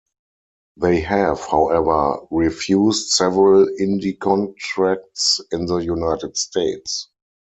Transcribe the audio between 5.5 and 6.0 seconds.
in the